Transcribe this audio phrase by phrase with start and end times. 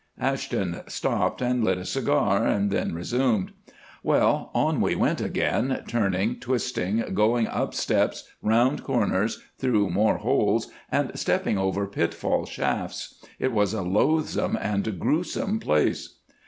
[0.33, 3.51] '"Ashton stopped and lit a cigar, then resumed.
[4.01, 10.69] "Well, on we went again, turning, twisting, going up steps, round corners, through more holes,
[10.91, 13.21] and stepping over pitfall shafts.
[13.37, 16.17] It was a loathsome and gruesome place.